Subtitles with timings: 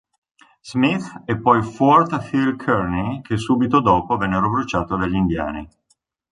[0.63, 5.69] Smith e poi Fort Phil Kearny che subito dopo vennero bruciati dagli indiani.